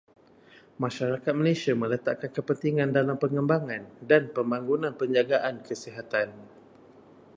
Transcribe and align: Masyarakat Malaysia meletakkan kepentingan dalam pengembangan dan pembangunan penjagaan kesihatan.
Masyarakat 0.83 1.29
Malaysia 1.41 1.73
meletakkan 1.83 2.31
kepentingan 2.37 2.89
dalam 2.97 3.15
pengembangan 3.23 3.83
dan 4.09 4.23
pembangunan 4.35 4.93
penjagaan 4.99 5.55
kesihatan. 5.67 6.29